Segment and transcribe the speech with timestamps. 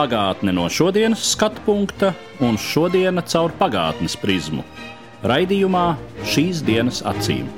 [0.00, 4.62] Pagātne no šodienas skatu punkta un šodienas caur pagātnes prizmu.
[5.28, 5.82] Raidījumā
[6.24, 7.50] šīs dienas acīm.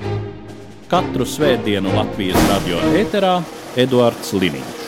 [0.90, 3.36] Katru svētdienu Latvijas radio eterā
[3.78, 4.80] Eduards Liniņš.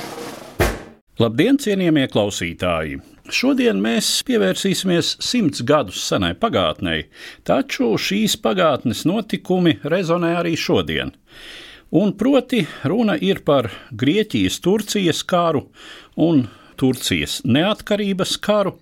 [1.23, 2.99] Labdien, cienījamie klausītāji!
[3.31, 7.07] Šodien mēs pievērsīsimies simts gadus senai pagātnei,
[7.47, 11.15] taču šīs pagātnes notikumi rezonē arī šodien.
[11.95, 15.69] Un proti, runa ir par Grieķijas-Turcijas karu
[16.19, 16.49] un
[16.81, 18.77] Turcijas neatkarības karu.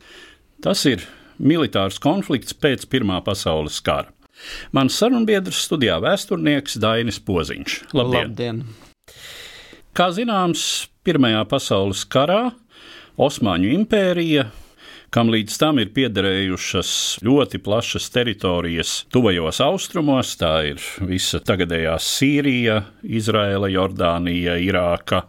[0.63, 1.05] Tas ir
[1.43, 4.11] militārs konflikts pēc Pirmā pasaules kara.
[4.75, 7.79] Mans sarunbiedrs studijā vēsturnieks Dainis Poziņš.
[7.95, 8.33] Labdien!
[8.33, 8.65] Labdien!
[9.93, 12.53] Kā zināms, Pirmajā pasaules karā
[13.21, 14.47] Osmaņu impērija,
[15.13, 16.93] kam līdz tam ir piederējušas
[17.27, 25.27] ļoti plašas teritorijas tuvajos austrumos, tā ir visa tagadējā Sīrija, Izraela, Jordānija, Irāka,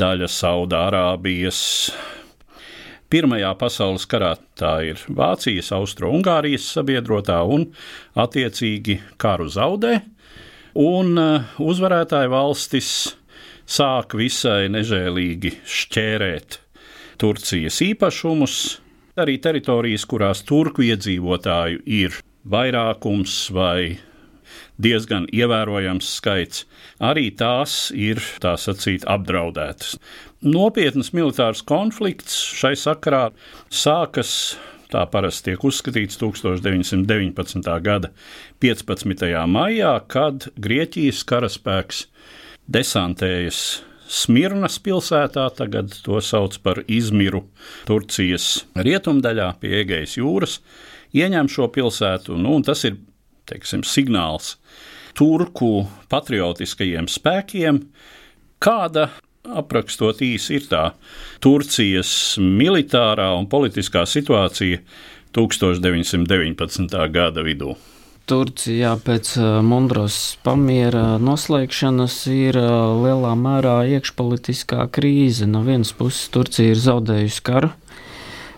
[0.00, 1.58] daļa Saudārābijas.
[3.14, 7.68] Pirmajā pasaules karā tā ir Vācijas, Austro-Ungārijas sabiedrotā un
[8.18, 10.00] attiecīgi karu zaudē,
[10.82, 12.88] un uh, uzvarētāju valstis
[13.70, 16.58] sāk visai nežēlīgi šķērēt
[17.22, 18.56] Turcijas īpašumus,
[19.22, 22.18] arī teritorijas, kurās turku iedzīvotāju ir
[22.50, 23.94] vairākums vai
[24.80, 26.64] diezgan ievērojams skaits,
[26.98, 29.96] arī tās ir tā sacīt apdraudētas.
[30.44, 33.28] Nopietns militārs konflikts šai sakarā
[33.70, 34.56] sākas.
[34.92, 37.70] Tā parasti tiek uzskatīts 1919.
[37.82, 38.12] gada
[38.62, 39.24] 15.
[39.50, 42.04] maijā, kad Grieķijas karaspēks
[42.70, 43.64] desantējas
[44.04, 47.46] Smirnas pilsētā, tagad to sauc par Izmiru,
[47.88, 50.58] Turcijas rietumdaļā pie Egejas jūras,
[51.16, 53.00] ieņem šo pilsētu, nu, un tas ir
[53.48, 54.54] teiksim, signāls
[55.16, 57.80] turku patriotiskajiem spēkiem,
[58.62, 59.08] kāda
[59.44, 60.84] aprakstot īsi ir tā
[61.44, 64.80] Turcijas militārā un politiskā situācija
[65.34, 67.02] 1919.
[67.12, 67.74] gada vidū.
[68.24, 69.34] Turcijā pēc
[69.66, 70.14] Mundros
[70.46, 75.44] pamiera noslēgšanas ir lielā mērā iekšpolitiskā krīze.
[75.44, 77.74] No vienas puses Turcija ir zaudējusi karu,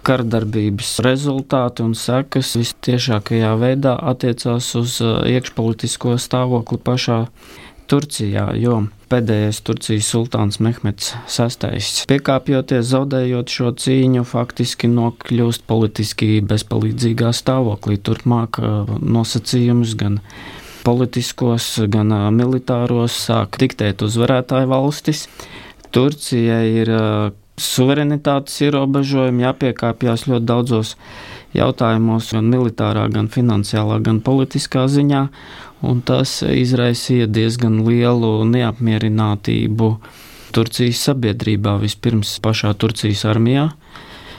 [0.06, 7.25] kardarbības rezultāti un sekas visciešākajā veidā attiecās uz iekšpolitisko stāvokli pašā
[7.87, 8.81] Turcijā, jo
[9.11, 11.78] pēdējais Turcijas sultāns Mehmets VI,
[12.11, 18.00] piekāpjoties, zaudējot šo cīņu, faktiski nokļūst politiski bezpalīdzīgā stāvoklī.
[18.03, 18.59] Turpmāk
[19.17, 20.19] nosacījumus gan
[20.87, 25.27] politiskos, gan militāros sāk diktēt uzvarētāju valstis.
[25.94, 26.91] Turcijai ir
[27.61, 30.94] suverenitātes ierobežojumi, jāpiekāpjas ļoti daudzos
[31.56, 35.27] jautājumos, gan militārā, gan finansiālā, gan politiskā ziņā
[36.05, 39.91] tas izraisīja diezgan lielu neapmierinātību
[40.56, 43.69] Turcijas sabiedrībā, vispirms pašā Turcijas armijā.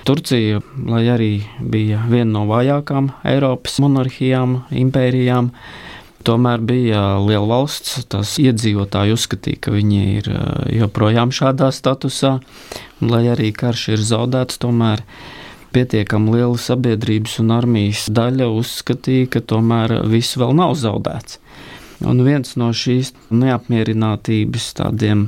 [0.07, 5.51] Turcija, lai arī bija viena no vājākām Eiropas monarhijām, impērijām,
[6.25, 8.05] tomēr bija liela valsts.
[8.09, 10.31] Tas iedzīvotāji uzskatīja, ka viņi ir
[10.79, 12.37] joprojām šādā statusā,
[13.01, 15.03] lai arī karš ir zaudēts, tomēr
[15.75, 21.41] pietiekami liela sabiedrības un armijas daļa uzskatīja, ka tomēr viss vēl nav zaudēts.
[22.05, 25.27] Un viens no šīs neapmierinātības tādiem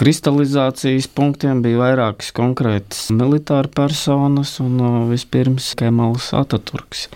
[0.00, 4.78] kristalizācijas punktiem bija vairākas konkrētas militāra personas, un
[5.10, 7.08] vispirms Kemals Ataturks.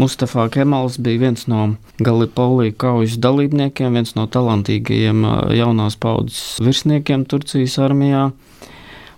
[0.00, 5.26] Mustafa Kemals bija viens no Galipolī kaujas dalībniekiem, viens no talantīgajiem
[5.58, 8.30] jaunās paudzes virsniekiem Turcijas armijā.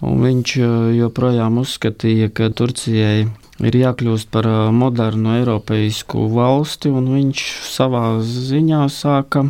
[0.05, 0.55] Viņš
[0.99, 3.25] joprojām uzskatīja, ka Turcijai
[3.65, 9.47] ir jākļūst par modernu eiropeisku valsti, un viņš savā ziņā sāka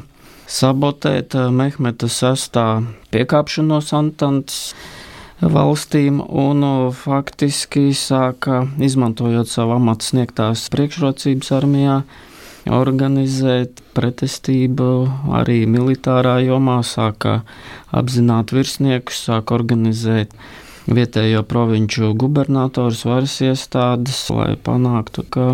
[0.50, 2.84] sabotēt Mehmeta sastā
[3.14, 4.60] piekāpšanos Antantes
[5.40, 6.62] valstīm un
[6.94, 12.02] faktiski sāka, izmantojot savu amatu sniegtās priekšrocības armijā,
[12.72, 14.90] organizēt pretestību
[15.36, 17.42] arī militārā jomā, sāka
[17.92, 20.32] apzināt virsniekus, sāka organizēt
[20.88, 25.48] vietējo provinču gubernatorus, varas iestādes, lai panāktu, ka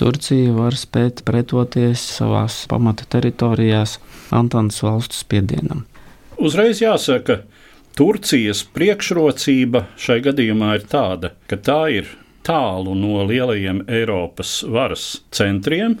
[0.00, 3.98] Turcija var spēt pretoties savās pamata teritorijās
[4.32, 5.84] Antānas valstu spiedienam.
[6.40, 7.42] Uzreiz jāsaka,
[7.98, 12.08] Turcijas priekšrocība šai gadījumā ir tāda, ka tā ir
[12.46, 15.98] tālu no lielajiem Eiropas varas centriem,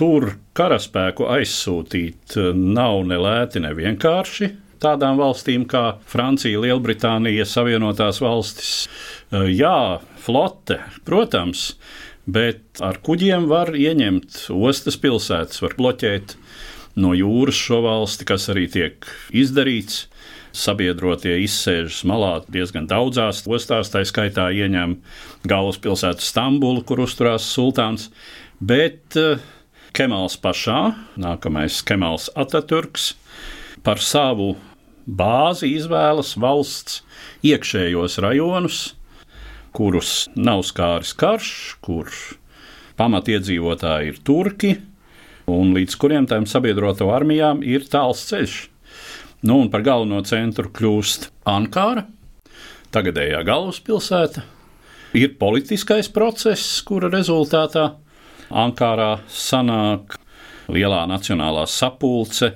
[0.00, 4.48] tur karaspēku aizsūtīt nav ne lēti, ne vienkārši.
[4.80, 8.88] Tādām valstīm kā Francija, Lielbritānija, Savienotās valstis.
[9.28, 11.74] Jā, flote, protams,
[12.24, 16.34] bet ar kuģiem var ieņemt ostas pilsētas, var bloķēt
[17.00, 20.06] no jūras šo valsti, kas arī tiek izdarīts.
[20.56, 24.96] Sabiedrotie izsēžas malā diezgan daudzās ostās, tā skaitā ieņem
[25.46, 28.08] galvaspilsētu Stambulu, kur uzturās sultāns.
[28.58, 29.38] Bet uh,
[29.96, 33.14] Kemāls pašā, nākamais Kemāls Ataturks,
[33.82, 34.54] par savu
[35.06, 37.00] bāzi izvēlas valsts
[37.46, 38.80] iekšējos rajonus,
[39.74, 41.50] kurus nav skāris karš,
[41.82, 42.10] kur
[43.00, 44.74] pamatiedzīvotāji ir turki,
[45.50, 48.60] un līdz kuriem tām sabiedroto armijām ir tāls ceļš.
[49.42, 52.04] Nu, un par galveno centru kļūst Ankara,
[52.94, 54.44] tagadējā galvaspilsēta.
[55.16, 57.88] Ir politiskais process, kura rezultātā
[58.50, 60.16] Ankarā sanāk
[60.70, 62.54] lielā nacionālā sapulce.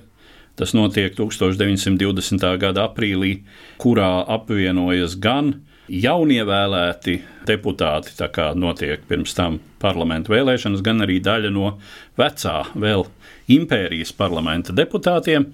[0.55, 2.45] Tas notiek 1920.
[2.63, 3.41] gada aprīlī,
[3.83, 5.57] kurā apvienojas gan
[5.91, 7.17] jaunievēlēti
[7.49, 11.75] deputāti, tā kā notiek pirms tam parlamentu vēlēšanas, gan arī daļa no
[12.19, 13.05] vecā, vēl
[13.53, 15.51] impērijas parlamenta deputātiem.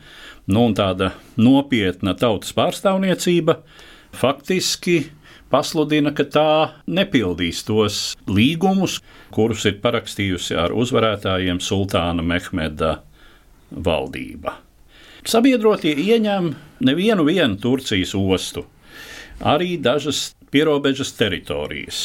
[0.50, 3.60] Nu, tāda nopietna tautas pārstāvniecība
[4.20, 5.00] faktiski
[5.50, 6.48] pasludina, ka tā
[6.86, 8.00] nepildīs tos
[8.30, 9.00] līgumus,
[9.34, 12.98] kurus ir parakstījusi ar uzvarētājiem Sultāna Mehmeda
[13.70, 14.58] valdība.
[15.26, 18.64] Sabiedrotie ieņem nevienu Turcijas ostu
[19.40, 22.00] arī dažas pierobežas teritorijas.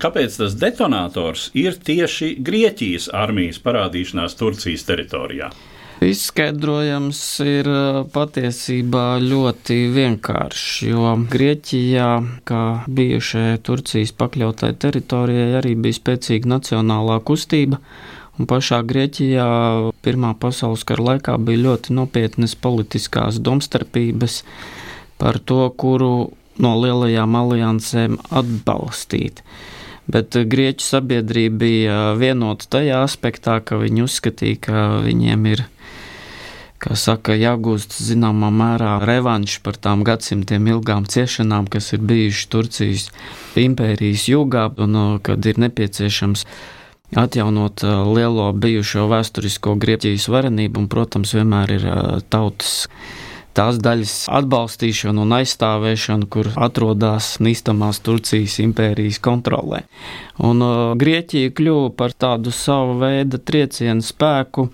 [0.00, 5.50] Kāpēc tas detonators ir tieši Grieķijas armijas parādīšanās Turcijas teritorijā?
[6.00, 7.66] Izskaidrojams ir
[8.14, 12.06] patiesībā ļoti vienkāršs, jo Grieķijā,
[12.48, 17.82] kā bijušajai Turcijas pakļautai teritorijai, arī bija spēcīga nacionālā kustība.
[18.40, 19.44] Un pašā Grieķijā
[20.00, 24.40] Pirmā pasaules kara laikā bija ļoti nopietnas politiskās domstarpības
[25.20, 26.30] par to, kuru
[26.64, 29.44] no lielajām aliansēm atbalstīt.
[30.10, 35.64] Bet grieķu sabiedrība bija vienota tajā aspektā, ka viņi uzskatīja, ka viņiem ir
[36.80, 43.08] kā saka, jāgūst zināmā mērā revanš par tām gadsimtiem ilgām ciešanām, kas ir bijušas Turcijas
[43.60, 46.46] impērijas jūgā, un kad ir nepieciešams
[47.20, 47.84] atjaunot
[48.14, 51.86] lielo bijušo vēsturisko Grieķijas varenību, un, protams, vienmēr ir
[52.32, 52.86] tautas
[53.56, 59.84] tās daļas atbalstīšanu un aizstāvēšanu, kur atrodas Nīstamās Turcijas impērijas kontrolē.
[60.38, 64.68] Un uh, Grieķija kļuva par tādu savu veidu triecienu spēku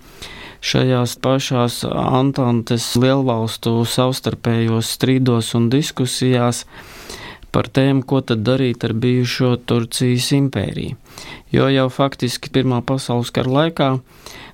[0.61, 6.65] šajās pašās Antantes lielvalstu savstarpējos strīdos un diskusijās
[7.53, 10.97] par tēmu, ko tad darīt ar bijušo Turcijas impēriju.
[11.53, 13.89] Jo jau faktiski Pirmā pasaules kara laikā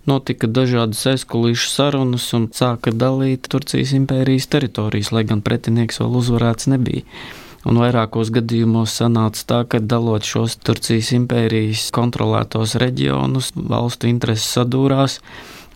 [0.10, 6.70] notika dažādas aizkulīšu sarunas un sāka dalīt Turcijas impērijas teritorijas, lai gan pretinieks vēl uzvarēts
[6.74, 7.06] nebija.
[7.64, 15.22] Un vairākos gadījumos sanāca tā, ka dalot šos Turcijas impērijas kontrolētos reģionus, valstu intereses sadūrās,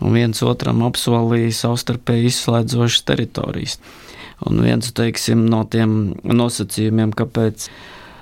[0.03, 3.79] un viens otram apsolīja savstarpēji izslēdzošas teritorijas.
[4.45, 7.69] Un viens teiksim, no tiem nosacījumiem, kāpēc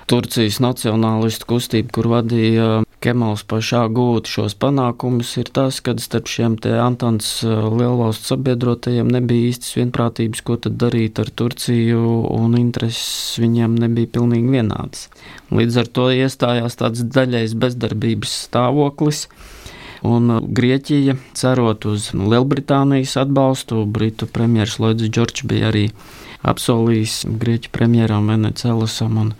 [0.06, 6.56] Turcijas nacionālistu kustība, kur vadīja Kemals pašā gūt šos panākumus, ir tas, ka starp šiem
[6.82, 12.00] Antants lielvalstu sabiedrotajiem nebija īstas vienprātības, ko tad darīt ar Turciju,
[12.34, 15.06] un intereses viņiem nebija pilnīgi vienādas.
[15.54, 19.28] Līdz ar to iestājās tāds daļais bezdarbības stāvoklis.
[20.06, 25.86] Un Grieķija, cerot uz Lielbritānijas atbalstu, Britu premjerministrs Lloyds Džordžs bija arī
[26.42, 29.34] apsolījis Grieķu premjeram Venecijam un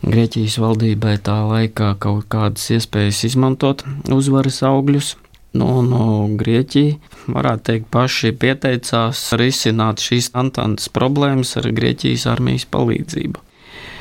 [0.00, 5.16] Grieķijas valdībai tā laikā kaut kādas iespējas izmantot uzvaras augļus.
[5.60, 6.04] Nu, no
[6.40, 6.96] Grieķija,
[7.34, 13.42] varētu teikt, paši pieteicās risināt šīs Antantas problēmas ar Grieķijas armijas palīdzību.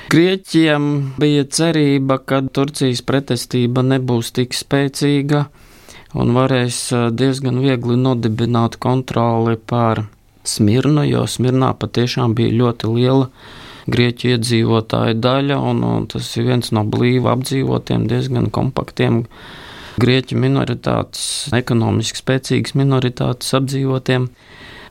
[0.10, 0.86] Grieķiem
[1.22, 5.44] bija cerība, ka Turcijas pretestība nebūs tik spēcīga
[6.18, 6.79] un varēs
[7.13, 10.06] diezgan viegli nodibināt kontroli pār
[10.48, 13.27] Smirnu, jo Smirnā patiešām bija ļoti liela
[13.93, 19.24] grieķu iedzīvotāju daļa, un, un tas ir viens no blīvi apdzīvotiem, diezgan kompaktiem
[20.00, 24.29] grieķu minoritātes, ekonomiski spēcīgas minoritātes apdzīvotiem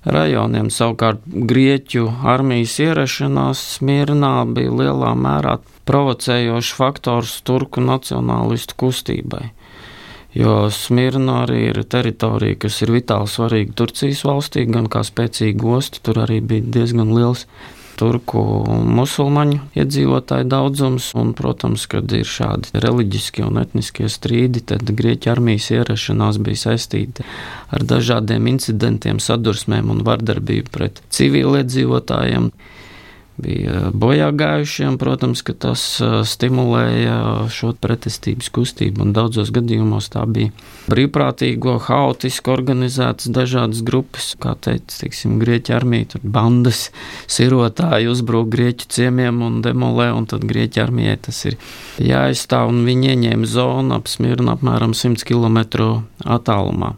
[0.08, 0.70] rajoniem.
[0.72, 9.48] Savukārt grieķu armijas ierašanās Smirnā bija lielā mērā provocējošs faktors turku nacionālistu kustībai.
[10.36, 16.02] Jo Smirna arī ir teritorija, kas ir vitāli svarīga Turcijas valstī, gan kā spēcīga osta,
[16.04, 17.46] tur arī bija diezgan liels
[17.98, 18.40] turku
[18.98, 25.70] musulmaņu iedzīvotāju daudzums, un, protams, kad ir šādi reliģiskie un etniskie strīdi, tad Grieķu armijas
[25.74, 27.26] ierašanās bija saistīta
[27.74, 32.52] ar dažādiem incidentiem, sadursmēm un vardarbību pret civiliedzīvotājiem
[33.38, 34.98] bija bojā gājušiem.
[35.00, 35.82] Protams, ka tas
[36.28, 40.52] stimulēja šo pretestības kustību, un daudzos gadījumos tā bija
[40.90, 46.88] brīvprātīgo, haotiski organizētas dažādas grupas, kā teica, teiksim, Grieķu armija, tur bandas
[47.30, 51.58] sirotāji uzbruk Grieķu ciemiemiem un demolē, un tad Grieķu armijai tas ir
[52.02, 55.62] jāizstāv, un viņi ieņēma zonu ap Smirnu apmēram 100 km
[56.24, 56.96] attālumā.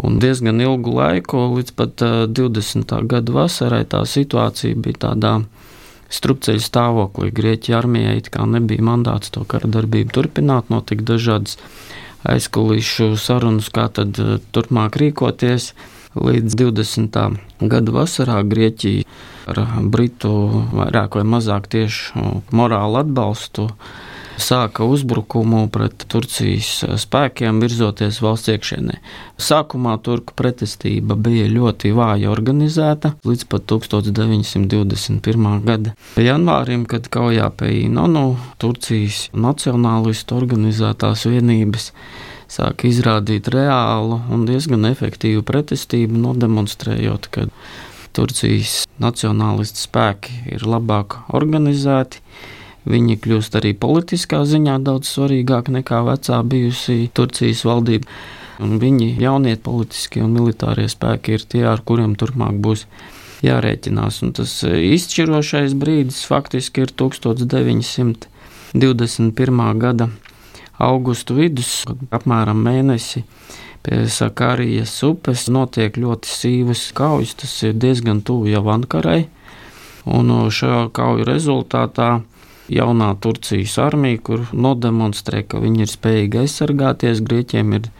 [0.00, 2.94] Un diezgan ilgu laiku, līdz pat 20.
[3.10, 5.34] gada vasarai, tā situācija bija tādā
[6.10, 7.30] strupceļa stāvoklī.
[7.34, 11.56] Grieķija armijai nebija mandāts to kara darbību turpināt, notika dažādas
[12.28, 15.72] aizkulisku sarunas, kā tad eh, turpmāk rīkoties.
[16.10, 17.16] Līdz 20.
[17.70, 19.04] gada vasarā Grieķija
[19.46, 20.32] ar Britu
[20.74, 23.68] vairāk vai mazāk tieši morālu atbalstu
[24.42, 28.98] sāka uzbrukumu pret Turcijas spēkiem, virzoties valsts iekšienē.
[29.40, 35.50] Sākumā turku pretestība bija ļoti vāja organizēta līdz pat 1921.
[35.66, 41.92] gada janvārim, kad kaujā pie Inonu Turcijas nacionālistu organizētās vienības
[42.50, 47.46] sāka izrādīt reālu un diezgan efektīvu pretestību, nodemonstrējot, ka
[48.16, 52.18] Turcijas nacionālistu spēki ir labāk organizēti
[52.88, 58.06] Viņi kļūst arī politiskā ziņā daudz svarīgāki nekā vecā bijusī Turcijas valdība.
[58.60, 62.86] Un viņi jaunie politiskie un militārie spēki ir tie, ar kuriem turpmāk būs
[63.44, 64.22] jārēķinās.
[64.24, 69.78] Un tas izšķirošais brīdis faktiski ir 1921.
[69.80, 70.08] gada
[70.80, 73.20] augusta vidus, kad apmēram mēnesi
[73.84, 77.34] pie Sakarijas upes notiek ļoti sīvas kaujas.
[77.40, 79.22] Tas ir diezgan tuvu jau Ankarai.
[80.08, 82.20] Un šo kauju rezultātā
[82.70, 87.22] jaunā Turcijas armija, kur nodemonstrē, ka viņi ir spējīgi aizsargāties.
[87.26, 87.90] Grieķiem ir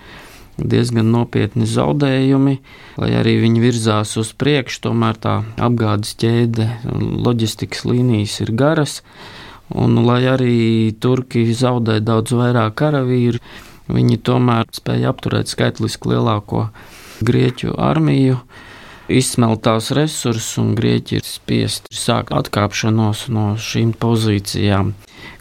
[0.60, 2.56] diezgan nopietni zaudējumi,
[3.00, 6.68] lai arī viņi virzās uz priekšu, tomēr tā apgādes ķēde
[7.26, 9.00] loģistikas līnijas ir garas.
[9.70, 13.38] Un, lai arī Turki zaudē daudz vairāk karavīru,
[13.90, 16.66] viņi tomēr spēja apturēt skaitliski lielāko
[17.22, 18.40] grieķu armiju
[19.11, 24.93] izsmeltās resursus, un Grieķi ir spiesti sākt atkāpšanos no šīm pozīcijām,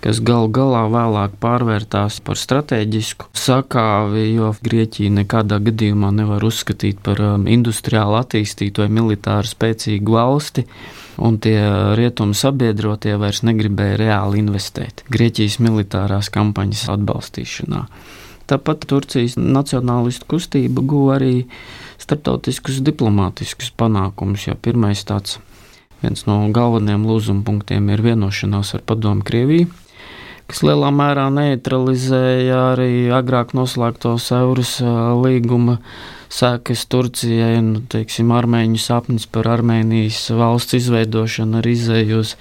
[0.04, 7.22] kas gal galā vēlāk pārvērtās par strateģisku sakāvi, jo Grieķija nekādā gadījumā nevar uzskatīt par
[7.24, 10.66] um, industriāli attīstītu vai militāri spēcīgu valsti
[11.20, 11.58] un tie
[12.00, 17.86] rietumu sabiedrotie vairs negribēja reāli investēt Grieķijas militārās kampaņas atbalstīšanā.
[18.50, 21.44] Tāpat Turcijas nacionālistu kustība guva arī
[22.02, 24.48] starptautiskus diplomātiskus panākumus.
[24.50, 25.38] Ja pirmais tāds
[26.02, 29.68] viens no galvenajiem lūzuma punktiem ir vienošanās ar Padomu Krieviju,
[30.50, 34.80] kas lielā mērā neutralizēja arī agrāk noslēgto Seurus
[35.22, 35.78] līguma
[36.34, 42.34] sēkas Turcijai, nu, teiksim, armēņu sapnis par Armēnijas valsts izveidošanu ar izēju uz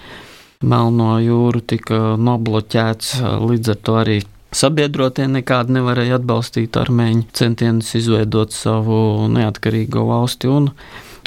[0.59, 8.55] Melno jūru tika nobloķēts, līdz ar to arī Sabiedrotie nekādi nevarēja atbalstīt armēņu centienus izveidot
[8.57, 10.49] savu neatkarīgo valsti,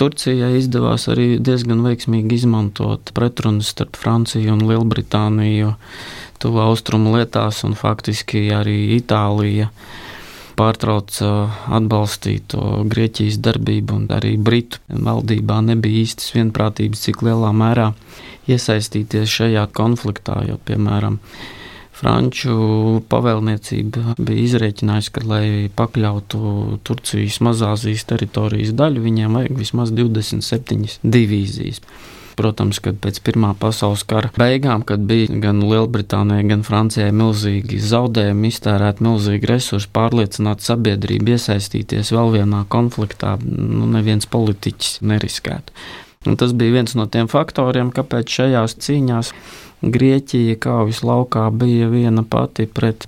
[0.01, 5.75] Turcijai izdevās arī diezgan veiksmīgi izmantot pretrunas starp Franciju un Lielbritāniju
[6.41, 9.69] tuvā austrumu lietās, un faktiski arī Itālija
[10.57, 11.29] pārtrauca
[11.77, 17.91] atbalstīto Grieķijas darbību, un arī Britu valdībā nebija īstas vienprātības, cik lielā mērā
[18.49, 21.19] iesaistīties šajā konfliktā, jo, piemēram,
[21.91, 25.45] Franču pavēlniecība bija izreikinājusi, ka, lai
[25.75, 31.83] pakļautu Turcijas mazāzijas teritorijas daļu, viņiem vajag vismaz 27 divīzijas.
[32.39, 38.49] Protams, kad pēc Pirmā pasaules kara beigām, kad bija gan Lielbritānijai, gan Francijai milzīgi zaudējumi,
[38.49, 45.75] iztērēt milzīgi resursi, pārliecināt sabiedrību, iesaistīties vēl vienā konfliktā, nu neviens politiķis neriskētu.
[46.29, 49.33] Un tas bija viens no tiem faktoriem, kāpēc šajās cīņās
[49.81, 53.07] Grieķija kaujas laukā bija viena pati pret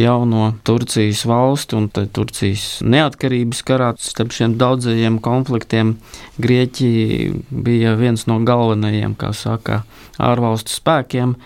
[0.00, 5.98] jauno Turcijas valsti, un Turcijas neatkarības karā starp šiem daudzajiem konfliktiem
[6.40, 9.82] Grieķija bija viens no galvenajiem, kā saka,
[10.16, 11.36] ārvalstu spēkiem,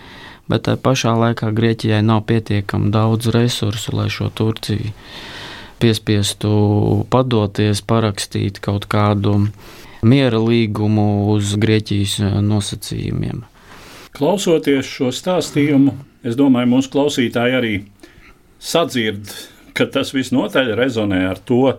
[0.47, 4.95] bet tajā pašā laikā Grieķijai nav pietiekami daudz resursu, lai šo Turciju
[5.79, 9.35] piespiestu padoties, parakstīt kaut kādu
[10.07, 13.43] miera līgumu uz Grieķijas nosacījumiem.
[14.17, 15.93] Klausoties šo stāstījumu,
[16.25, 17.73] es domāju, mūsu klausītāji arī
[18.59, 19.29] sadzird,
[19.77, 21.77] ka tas visnotaļ rezonē ar to,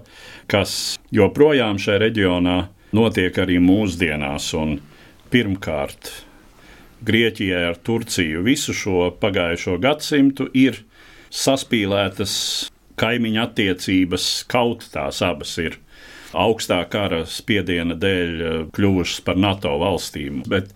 [0.51, 2.57] kas joprojām šajā reģionā
[2.97, 4.51] notiek arī mūsdienās.
[4.59, 4.79] Un
[5.31, 6.13] pirmkārt,
[7.07, 10.83] Grieķijai ar Turciju visu šo pagājušo gadsimtu ir
[11.33, 12.33] saspīlētas
[13.01, 15.79] kaimiņu attiecības, kaut tās abas ir
[16.37, 20.43] augstā kara spiediena dēļ eh, kļuvušas par NATO valstīm.
[20.51, 20.71] Bet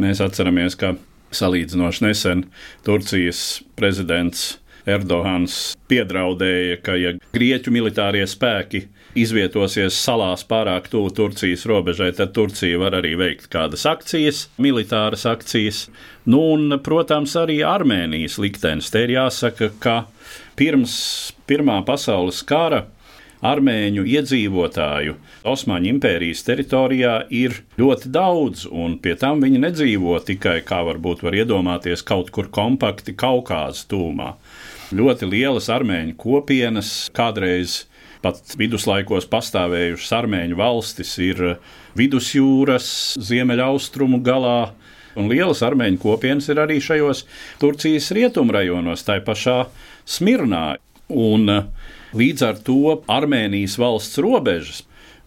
[0.00, 0.94] mēs atceramies, ka
[1.34, 2.44] salīdzinoši nesen
[2.86, 8.86] Turcijas prezidents Erdogans piedraudēja, ka, ja Grieķu militārie spēki
[9.18, 15.84] izvietosies salās pārāk tuvu Turcijas robežai, tad Turcija var arī veikt kādas akcijas, militāras akcijas.
[16.30, 18.90] Nu, un, protams, arī Armēnijas liktenis.
[18.92, 19.96] Te ir jāsaka, ka
[20.58, 20.94] pirms
[21.50, 22.84] Pirmā pasaules kara
[23.46, 25.16] armēņu iedzīvotāju
[25.48, 31.36] Osmaņu impērijas teritorijā ir ļoti daudz, un pie tam viņi nedzīvo tikai, kā varbūt var
[31.38, 34.34] iedomāties, kaut kur kompakti Kaukāza tūmā.
[34.96, 37.84] Ļoti lielas armēņu kopienas kādreiz
[38.20, 41.40] pat viduslaikos pastāvējušas armēņu valstis ir
[41.96, 42.90] vidusjūras
[43.30, 44.74] ziemeļaustrumu galā.
[45.18, 47.24] Un lielas armēņu kopienas ir arī šajos
[47.62, 49.64] Turcijas rietumrajonos, tā pašā
[50.06, 50.76] Smirnā.
[51.10, 51.48] Un
[52.10, 54.80] Līdz ar to Armēnijas valsts robežas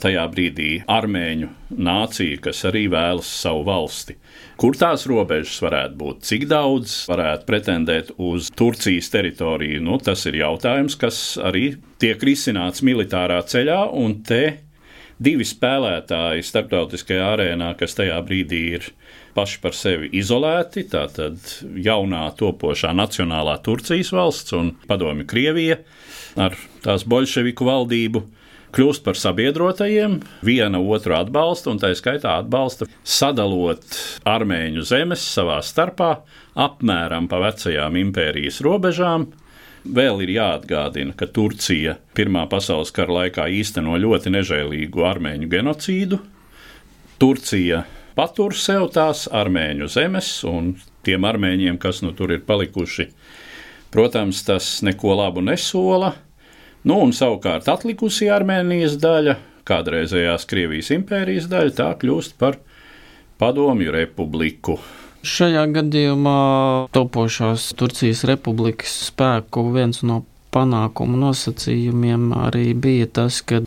[0.03, 1.47] tajā brīdī armēņu
[1.79, 4.17] nācija, kas arī vēlas savu valsti.
[4.59, 6.25] Kur tās robežas varētu būt?
[6.27, 9.79] Cik daudz varētu pretendēt uz Turcijas teritoriju?
[9.85, 14.43] Nu, tas ir jautājums, kas arī tiek risināts militārā ceļā, un te
[15.23, 18.91] divi spēlētāji starptautiskajā arēnā, kas tajā brīdī ir
[19.33, 21.39] paši par sevi izolēti, tātad
[21.79, 25.79] jaunā topošā nacionālā Turcijas valsts un padomju Krievija
[26.39, 28.23] ar tās bolševiku valdību
[28.73, 36.15] kļūst par sabiedrotajiem, viena otru atbalsta, un tā skaitā atbalsta sadalot armēņu zemes savā starpā,
[36.57, 39.29] apmēram pa vecajām impērijas robežām.
[39.83, 46.21] Vēl ir jāatgādina, ka Turcija Pirmā pasaules kara laikā īsteno ļoti nežēlīgu armēņu genocīdu.
[47.19, 47.83] Turcija
[48.17, 53.09] patur sev tās armēņu zemes, un tiem armēņiem, kas nu tur ir palikuši,
[53.93, 56.15] Protams, tas neko labu nesola.
[56.83, 59.35] Nu, un savukārt atlikusī Armēnijas daļa,
[59.69, 62.57] kādreizējās Krievijas impērijas daļa, tā kļūst par
[63.37, 64.79] Padomju republiku.
[65.21, 66.39] Šajā gadījumā
[66.97, 70.23] topošās Turcijas republikas spēku viens no
[70.53, 73.61] panākumu nosacījumiem arī bija tas, ka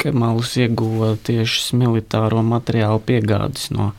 [0.00, 3.90] Kemāls ieguva tieši militāro materiālu piegādes no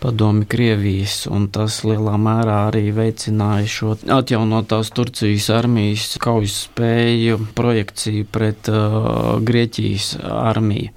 [0.00, 8.28] padomi Krievijas, un tas lielā mērā arī veicināja šo atjaunotās Turcijas armijas kaujas spēju projekciju
[8.32, 10.92] pret uh, Grieķijas armiju.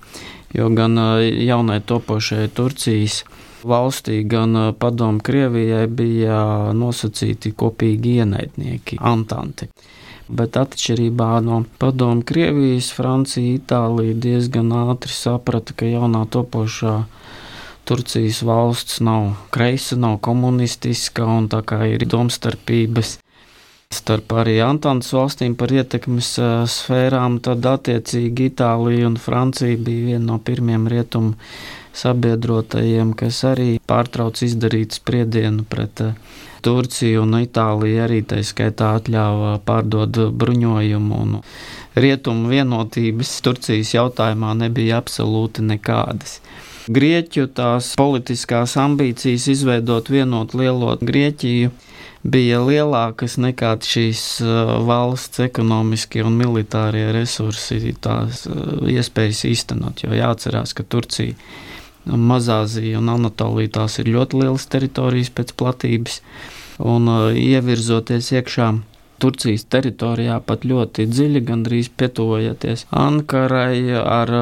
[0.55, 3.23] Jo gan uh, jaunai topošajai Turcijas
[3.67, 6.39] valstī, gan uh, padomu Krievijai bija
[6.75, 9.71] nosacīti kopīgi ienaidnieki, Antanti.
[10.27, 17.03] Bet atšķirībā no padomu Krievijas, Francija, Itālija diezgan ātri saprata, ka jaunā topošā
[17.83, 23.17] Turcijas valsts nav kreisa, nav komunistiska, un tā kā ir domstarpības
[23.93, 26.33] starp arī Antānas valstīm par ietekmes
[26.73, 31.35] sfērām, tad attiecīgi Itālija un Francija bija viena no pirmiem rietumu
[31.93, 36.01] sabiedrotajiem, kas arī pārtrauc izdarīt spriedienu pret
[36.63, 41.41] Turciju un Itālija arī tā skaitā atļāva pārdot bruņojumu.
[41.93, 46.39] Rietumu vienotības Turcijas jautājumā nebija absolūti nekādas.
[46.93, 51.71] Grieķu tās politiskās ambīcijas izveidot vienotu lielo Grieķiju
[52.23, 60.03] bija lielākas nekā šīs uh, valsts ekonomiskie un militārie resursi, tās uh, iespējas īstenot.
[60.05, 61.35] Jo jāatcerās, ka Turcija,
[62.03, 66.19] Mazāzija un Anatolija tās ir ļoti lielas teritorijas pēc platības,
[66.79, 68.71] un uh, ievirzoties iekšā
[69.23, 74.33] Turcijas teritorijā pat ļoti dziļi, gandrīz pietuvojoties Ankarai ar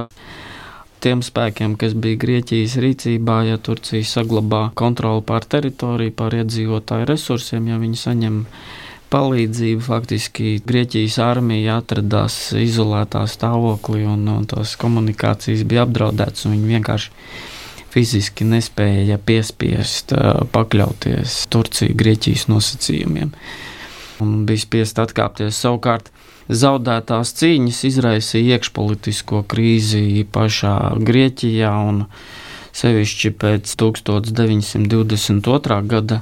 [1.02, 7.70] tiem spēkiem, kas bija Grieķijas rīcībā, ja Turcija saglabā kontroli pār teritoriju, pār iedzīvotāju resursiem,
[7.70, 8.42] ja viņi saņem
[9.14, 9.86] palīdzību.
[9.86, 17.18] Faktiski Grieķijas armija atradās izolētā stāvoklī un, un tās komunikācijas bija apdraudētas, un viņi vienkārši
[17.92, 20.14] fiziski nespēja piespiest
[20.54, 23.34] pakļauties Turcijas, Grieķijas nosacījumiem.
[24.22, 26.12] Un bija spiest atkāpties savukārt
[26.52, 31.96] zaudētās cīņas izraisīja iekšpolitisko krīzi pašā Grieķijā un
[32.78, 35.80] sevišķi pēc 1922.
[35.92, 36.18] gada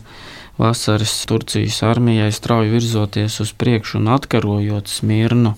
[0.59, 5.51] vasaras Turcijas armijai strauji virzoties uz priekšu un atkarojot Smirnu,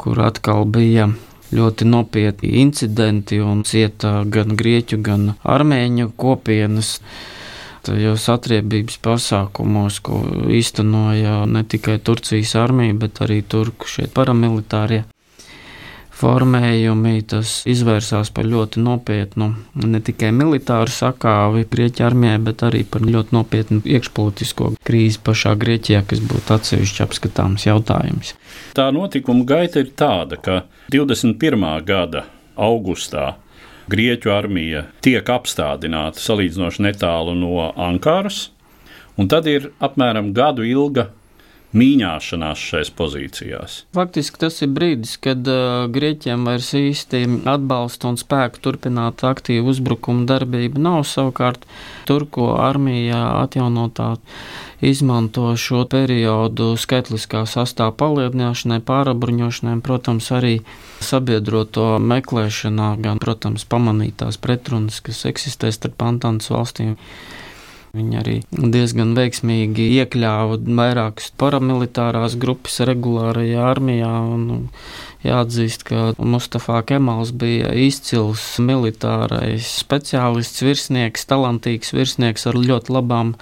[0.00, 1.04] kur atkal bija
[1.56, 6.98] ļoti nopietni incidenti un cieta gan grieķu, gan armēņu kopienas
[7.86, 10.20] tajos atriebības pasākumos, ko
[10.52, 15.04] īstenoja ne tikai Turcijas armija, bet arī turku šie paramilitārie.
[16.20, 19.50] Formējumi, tas izvērsās par ļoti nopietnu
[19.86, 26.02] ne tikai militāru sakāvi Grieķijā armijai, bet arī par ļoti nopietnu iekšpolitisko krīzi pašā Grieķijā,
[26.10, 28.34] kas būtu atsevišķi apskatāms jautājums.
[28.76, 31.68] Tā notikuma gaita ir tāda, ka 21.
[31.88, 32.26] gada
[32.60, 33.34] augustā
[33.90, 38.50] Grieķu armija tiek apstādināta salīdzinoši netālu no Ankaras,
[39.18, 41.08] un tad ir apmēram gadu ilga
[41.76, 43.76] mīņāšanās šajās pozīcijās.
[43.94, 50.26] Faktiski tas ir brīdis, kad uh, Grieķiem vairs īsti atbalsta un spēku turpināt aktīvu uzbrukumu
[50.30, 51.04] darbību nav.
[51.10, 51.66] Savukārt
[52.08, 54.16] Turko armija atjaunotā
[54.80, 60.54] izmanto šo periodu skaitliskā sastāvā palielināšanai, pārabruņošanai, protams, arī
[61.04, 66.96] sabiedroto meklēšanā, gan, protams, pamanītās pretrunas, kas eksistē starp Antānas valstīm.
[67.90, 74.12] Viņi arī diezgan veiksmīgi iekļāva vairākas paramilitārās grupas regulārajā armijā.
[74.36, 74.68] Un,
[75.20, 83.34] Jāatzīst, ka Mustafa Kemals bija izcils militārais speciālists, virsnieks, talantīgs virsnieks ar ļoti labām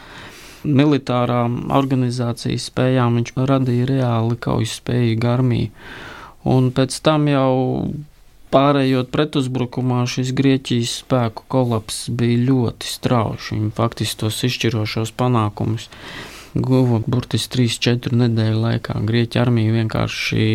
[0.67, 3.21] militārām organizācijas spējām.
[3.21, 5.71] Viņš radīja reāli kaujas spējīgu armiju.
[6.51, 7.53] Un pēc tam jau
[8.49, 13.53] Pārējot pretuzbrukumā, šis Grieķijas spēku kolaps bija ļoti strauji.
[13.53, 15.91] Viņi faktiski tos izšķirošos panākumus
[16.57, 18.97] guva burtiski 3-4 nedēļu laikā.
[19.09, 20.47] Grieķija armija vienkārši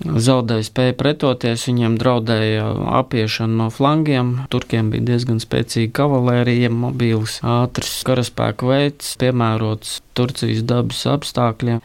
[0.00, 2.68] zaudēja spēju pretoties, viņiem draudēja
[3.00, 4.32] apiešana no flangiem.
[4.52, 11.82] Turkiem bija diezgan spēcīga kavalērija, mobīls, ātrs karaspēku veids, piemērots Turcijas dabas apstākļiem.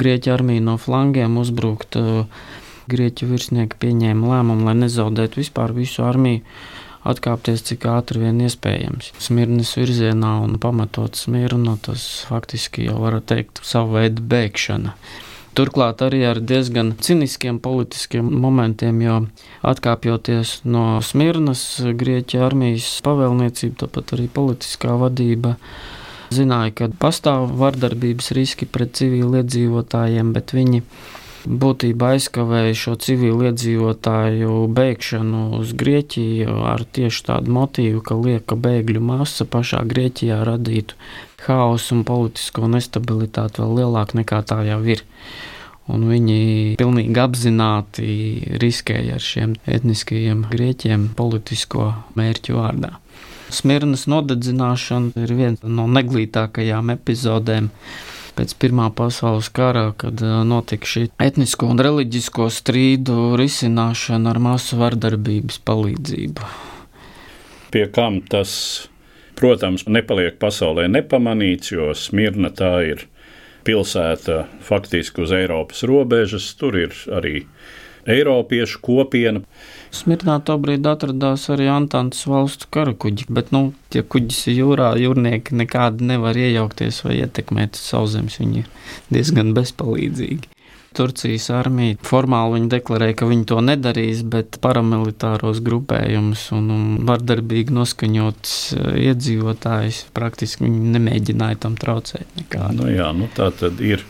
[0.00, 2.00] Grieķija armija no flangiem uzbrukt
[2.90, 6.42] Grieķu virsnieki pieņēma lēmumu, lai nezaudētu vispār visu armiju,
[7.08, 9.12] atkāpties cik ātri vien iespējams.
[9.20, 14.96] Smirnes virzienā un pamatot smirnu, tas faktiski jau var teikt savu veidu bēgšana.
[15.54, 19.18] Turklāt arī ar diezgan ciniskiem politiskiem momentiem, jo
[19.62, 21.62] atkāpjoties no Smirnas,
[21.94, 25.54] Grieķija armijas pavēlniecība, tāpat arī politiskā vadība
[26.34, 30.82] zināja, ka pastāv vardarbības riski pret civiliedzīvotājiem, bet viņi
[31.44, 39.46] būtībā aizkavēja šo civiliedzīvotāju bēgšanu uz Grieķiju ar tieši tādu motīvu, ka lieka bēgļu masa
[39.48, 40.96] pašā Grieķijā radītu
[41.44, 45.04] haosu un politisko nestabilitāti vēl lielāku nekā tā jau ir.
[45.92, 48.06] Un viņi pilnīgi apzināti
[48.62, 52.94] riskēja ar šiem etniskajiem grieķiem politisko mērķu vārdā.
[53.52, 57.68] Smirnas nodedzināšana ir viena no neglītākajām epizodēm
[58.36, 65.60] pēc Pirmā pasaules kara, kad notika šī etnisko un reliģisko strīdu risināšana ar masu vardarbības
[65.66, 66.50] palīdzību.
[67.74, 68.52] Pie kam tas,
[69.38, 73.06] protams, nepaliek pasaulē nepamanīts, jo Smirna tā ir
[73.64, 77.46] pilsēta faktiski uz Eiropas robežas, tur ir arī
[78.04, 79.40] Eiropiešu kopiena.
[79.94, 86.08] Smirnā tobrīd atradās arī Antānas valstu karakuģi, bet, nu, tie kuģis ir jūrā, jūrnieki nekādi
[86.10, 88.40] nevar iejaukties vai ietekmēt sauszemes.
[88.42, 88.72] Viņi ir
[89.14, 90.50] diezgan bezpalīdzīgi.
[90.94, 97.74] Turcijas armija formāli viņi deklarēja, ka viņi to nedarīs, bet paramilitāros grupējumus un, un vardarbīgi
[97.74, 102.28] noskaņots eh, iedzīvotājus praktiski nemēģināja tam traucēt.
[102.38, 102.84] Nekādu.
[102.84, 104.06] Nu jā, nu tā tad ir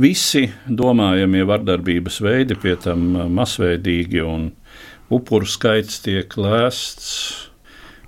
[0.00, 4.50] visi domājamie vardarbības veidi, pie tam masveidīgi un
[5.10, 7.48] upuru skaits tiek lēsts.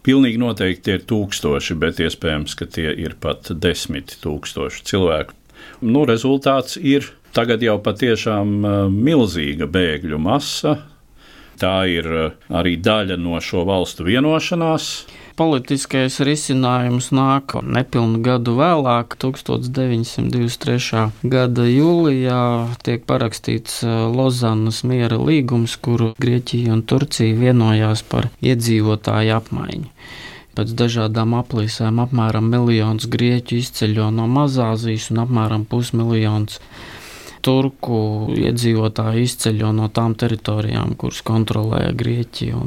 [0.05, 5.33] Pilnīgi noteikti ir tūkstoši, bet iespējams, ka tie ir pat desmit tūkstoši cilvēku.
[5.81, 10.77] Nu, rezultāts ir tagad jau patiešām milzīga bēgļu masa.
[11.61, 12.09] Tā ir
[12.51, 14.91] arī daļa no šo valstu vienošanās
[15.37, 21.05] politiskais risinājums nāk nepilnu gadu vēlāk, 1923.
[21.35, 22.43] gada jūlijā
[22.87, 29.91] tiek parakstīts eh, Lozanas miera līgums, kuru Grieķija un Turcija vienojās par iedzīvotāju apmaiņu.
[30.55, 36.61] Pēc dažādām aplīsēm apmēram miljons grieķu izceļo no Mazāzijas un apmēram pusmiljons
[37.45, 42.63] turku iedzīvotāju izceļo no tām teritorijām, kuras kontrolēja Grieķija.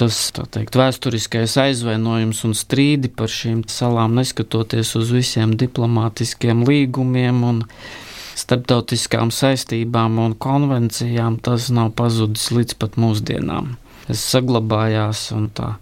[0.00, 7.60] Tas teikt, vēsturiskais aizvainojums un strīdi par šīm salām, neskatoties uz visiem diplomātiskiem līgumiem un
[8.38, 13.74] starptautiskām saistībām un konvencijām, tas nav pazudis līdz pat mūsdienām.
[14.08, 15.74] Tas saglabājās un tā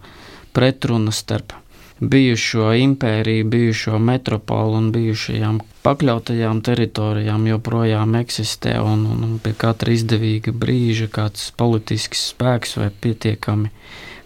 [0.56, 1.59] pretruna starp
[2.00, 10.54] bijušo impēriju, bijušo metropolu un bijušajām pakļautajām teritorijām joprojām eksistē, un, un, pie katra izdevīga
[10.56, 13.68] brīža kāds politisks spēks vai pietiekami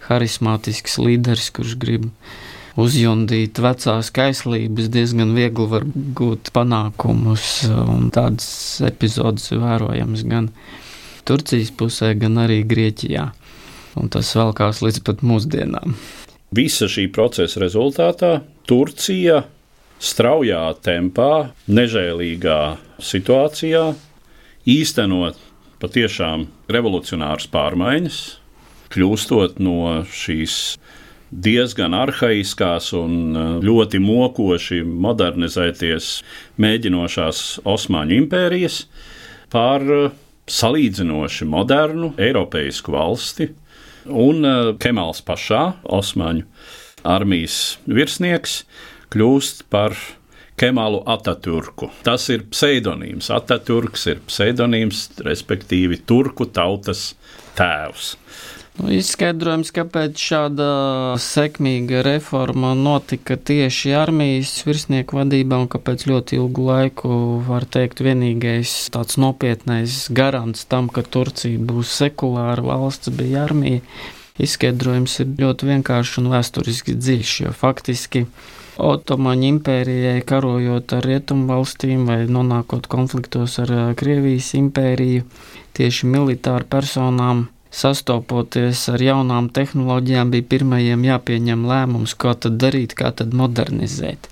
[0.07, 2.07] harizmātisks līderis, kurš grib
[2.79, 8.49] uzjundīt vecās kaislības, diezgan viegli var gūt panākumus, un tādas
[8.87, 10.51] epizodes ir vērojamas gan
[11.25, 13.31] Turcijas pusē, gan arī Grieķijā.
[13.95, 15.95] Un tas velkās līdz pat mūsdienām.
[16.55, 18.37] Visa šī procesa rezultātā
[18.69, 19.41] Turcija
[19.99, 22.59] straujā tempā, nežēlīgā
[23.01, 23.83] situācijā
[24.69, 25.39] īstenot
[25.81, 28.19] patiešām revolucionāras pārmaiņas,
[28.93, 30.59] kļūstot no šīs
[31.35, 36.11] diezgan arhaiskās un uh, ļoti mokoši modernizēties
[36.61, 38.83] mēģinošās Osmaņu impērijas
[39.51, 40.13] par uh,
[40.47, 43.49] salīdzinoši modernu Eiropeisku valsti,
[44.09, 46.45] un uh, Kemāls pašā, Osmaņu
[47.05, 48.63] armijas virsnieks,
[49.13, 49.95] kļūst par
[50.55, 51.89] Kemalu Ataturku.
[52.07, 53.27] Tas ir pseidonīms.
[53.35, 57.09] Ataturks ir pseidonīms, respektīvi turku tautas
[57.57, 58.13] tēvs.
[58.75, 60.65] Nu, izskaidrojums, kāpēc šāda
[61.23, 67.11] sekmīga reforma notika tieši armijas virsnieku vadībā un kāpēc ļoti ilgu laiku,
[67.47, 73.79] var teikt, vienīgais tāds nopietnais garants tam, ka Turcija būs sekulāra valsts, bija armija.
[74.43, 78.25] Izskaidrojums ir ļoti vienkāršs un vēsturiski dziļš, jo faktiski
[78.75, 85.23] Otomaņu impērijai karojot ar rietumu valstīm vai nonākot konfliktos ar Krievijas impēriju,
[85.79, 93.11] tieši militāru personām sastopoties ar jaunām tehnoloģijām, bija pirmajiem jāpieņem lēmums, ko tad darīt, kā
[93.11, 94.29] tad modernizēt.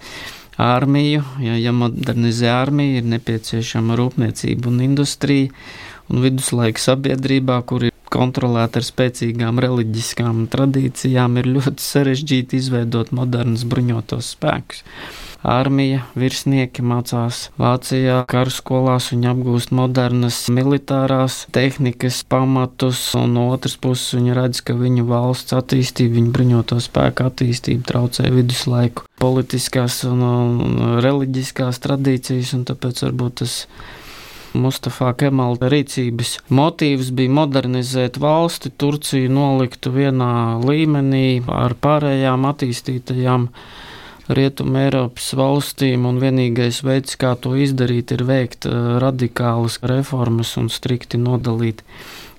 [0.63, 5.49] Armiju, ja, ja modernizē armiju, ir nepieciešama rūpniecība un industrija,
[6.13, 13.65] un viduslaika sabiedrībā, kur ir kontrolēta ar spēcīgām reliģiskām tradīcijām, ir ļoti sarežģīti izveidot modernus
[13.69, 14.84] bruņotos spēkus
[15.43, 24.15] armija, virsnieki mācās Vācijā, karskolās, viņi apgūst modernas militārās tehnikas pamatus, un no otras puses
[24.17, 30.79] viņi redz, ka viņu valsts attīstība, viņu bruņoto spēku attīstība traucē viduslaiku politiskās un, un
[31.03, 33.60] reliģiskās tradīcijas, un tāpēc varbūt tas
[34.53, 43.47] Mustafa Kemala rīcības motīvs bija modernizēt valsti, Turciju noliktu vienā līmenī ar pārējām attīstītajām
[44.32, 50.70] Rietumu Eiropas valstīm, un vienīgais veids, kā to izdarīt, ir veikt eh, radikālas reformas un
[50.72, 51.82] strikti nodalīt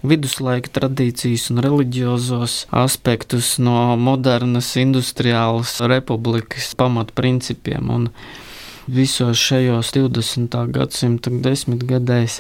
[0.04, 7.92] viduslaika tradīcijas un reliģiozos aspektus no modernas industriālas republikas pamatprincipiem.
[7.92, 8.08] Un
[8.88, 10.56] visos šajos 20.
[10.72, 12.38] gadsimta desmitgadēs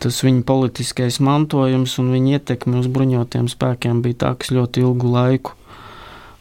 [0.00, 5.12] tas viņa politiskais mantojums un viņa ietekme uz bruņotiem spēkiem bija tā, kas ļoti ilgu
[5.12, 5.56] laiku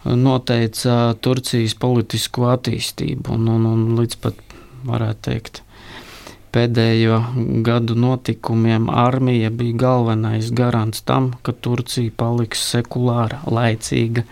[0.06, 4.40] noteica Turcijas politisko attīstību un, un, un līdz pat,
[4.88, 5.62] varētu teikt,
[6.54, 7.20] pēdējo
[7.66, 14.26] gadu notikumiem armija bija galvenais garants tam, ka Turcija paliks sekulāra, laicīga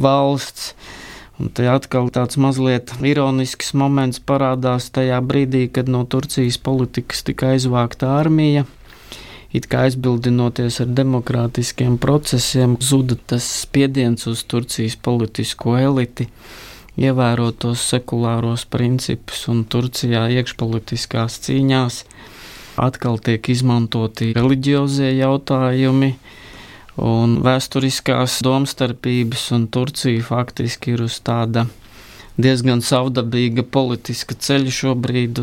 [0.00, 0.74] valsts.
[1.40, 7.54] Un te atkal tāds mazliet ironisks moments parādās tajā brīdī, kad no Turcijas politikas tika
[7.54, 8.66] aizvākta armija
[9.52, 16.28] it kā aizbildinoties ar demokrātiskiem procesiem, zuda tas spiediens uz Turcijas politisko eliti,
[17.00, 22.04] ievērot tos sekulāros principus, un Turcijā iekšpolitiskās cīņās
[22.80, 26.14] atkal tiek izmantoti reliģiozie jautājumi.
[27.00, 31.64] Un vēsturiskās domstarpības un Turcija faktiski ir uz tāda
[32.38, 35.40] diezgan savdabīga politiska ceļa šobrīd,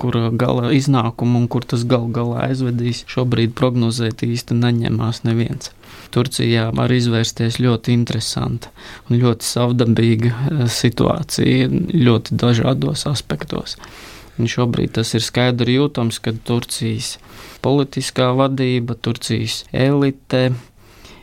[0.00, 5.72] kur gala iznākumu un kur tas gal galā aizvedīs, šobrīd prognozēt īsti neņemās neviens.
[6.14, 8.70] Turcijā var izvērsties ļoti interesanta
[9.08, 13.76] un ļoti savdabīga e, situācija ļoti dažādos aspektos.
[14.36, 17.16] Un šobrīd tas ir skaidri jūtams, ka Turcijas
[17.64, 20.50] politiskā vadība, Turcijas elite,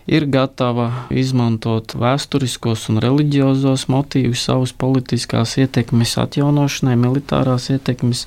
[0.07, 8.25] ir gatava izmantot vēsturiskos un reliģiozos motīvus savas politiskās ietekmes atjaunošanai, militārās ietekmes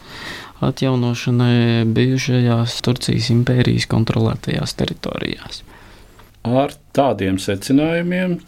[0.64, 5.62] atjaunošanai bijušajās Turcijas impērijas kontrolētajās teritorijās.
[6.46, 8.38] Ar tādiem secinājumiem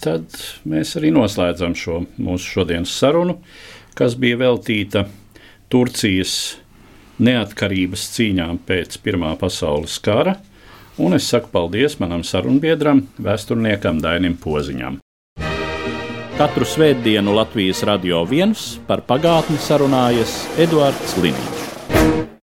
[0.70, 3.40] mēs arī noslēdzam šo mūsu šodienas sarunu,
[3.98, 5.04] kas bija veltīta
[5.68, 6.34] Turcijas
[7.18, 10.36] neatkarības cīņām pēc Pirmā pasaules kara
[10.98, 14.98] un es saku paldies manam sarunbiedram, vēsturniekam Dainim Poziņam.
[16.38, 21.57] Katru svētdienu Latvijas radio viens par pagātni sarunājas Eduards Liniņš.